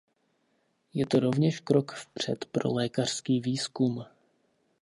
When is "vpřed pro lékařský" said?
1.95-3.39